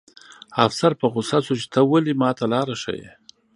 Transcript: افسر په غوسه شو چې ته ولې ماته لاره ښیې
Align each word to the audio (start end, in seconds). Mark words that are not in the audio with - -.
افسر 0.65 0.91
په 0.99 1.05
غوسه 1.13 1.37
شو 1.45 1.53
چې 1.61 1.67
ته 1.73 1.79
ولې 1.91 2.13
ماته 2.21 2.45
لاره 2.53 2.75
ښیې 2.81 3.09